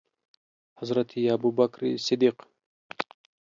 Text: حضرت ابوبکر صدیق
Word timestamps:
حضرت 0.79 1.09
ابوبکر 1.35 1.81
صدیق 2.05 2.37